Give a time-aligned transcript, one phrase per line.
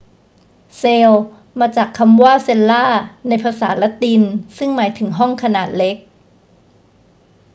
[0.77, 1.23] เซลล์
[1.59, 2.83] มาจากคำว่า cella
[3.27, 4.21] ในภาษาละติน
[4.57, 5.97] ซึ่่งหมายถึงห้องขนาดเล็ก